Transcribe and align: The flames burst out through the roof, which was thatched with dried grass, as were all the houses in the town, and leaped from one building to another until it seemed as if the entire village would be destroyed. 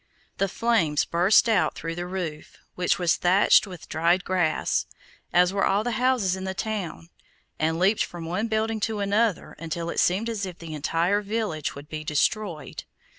The 0.39 0.47
flames 0.47 1.05
burst 1.05 1.47
out 1.47 1.75
through 1.75 1.93
the 1.93 2.07
roof, 2.07 2.57
which 2.73 2.97
was 2.97 3.17
thatched 3.17 3.67
with 3.67 3.87
dried 3.87 4.23
grass, 4.25 4.87
as 5.31 5.53
were 5.53 5.63
all 5.63 5.83
the 5.83 5.91
houses 6.01 6.35
in 6.35 6.43
the 6.43 6.55
town, 6.55 7.09
and 7.59 7.77
leaped 7.77 8.03
from 8.03 8.25
one 8.25 8.47
building 8.47 8.79
to 8.79 8.97
another 8.97 9.55
until 9.59 9.91
it 9.91 9.99
seemed 9.99 10.27
as 10.27 10.43
if 10.43 10.57
the 10.57 10.73
entire 10.73 11.21
village 11.21 11.75
would 11.75 11.87
be 11.87 12.03
destroyed. 12.03 12.85